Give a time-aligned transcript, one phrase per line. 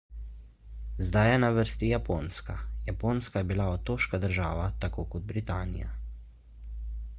[1.07, 2.55] zdaj je na vrsti japonska
[2.89, 5.95] japonska je bila otoška država tako kot britanija